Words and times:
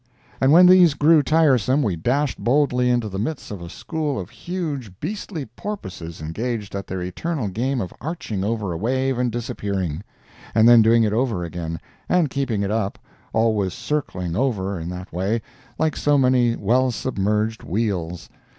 And 0.41 0.51
when 0.51 0.65
these 0.65 0.95
grew 0.95 1.21
tiresome 1.21 1.83
we 1.83 1.95
dashed 1.95 2.39
boldly 2.43 2.89
into 2.89 3.07
the 3.07 3.19
midst 3.19 3.51
of 3.51 3.61
a 3.61 3.69
school 3.69 4.19
of 4.19 4.31
huge, 4.31 4.99
beastly 4.99 5.45
porpoises 5.45 6.21
engaged 6.23 6.73
at 6.75 6.87
their 6.87 7.03
eternal 7.03 7.49
game 7.49 7.79
of 7.79 7.93
arching 8.01 8.43
over 8.43 8.71
a 8.73 8.77
wave 8.77 9.19
and 9.19 9.31
disappearing, 9.31 10.01
and 10.55 10.67
then 10.67 10.81
doing 10.81 11.03
it 11.03 11.13
over 11.13 11.43
again 11.43 11.79
and 12.09 12.31
keeping 12.31 12.63
it 12.63 12.71
up—always 12.71 13.75
circling 13.75 14.35
over, 14.35 14.79
in 14.79 14.89
that 14.89 15.13
way, 15.13 15.39
like 15.77 15.95
so 15.95 16.17
many 16.17 16.55
well 16.55 16.89
submerged 16.89 17.61
wheels. 17.61 18.27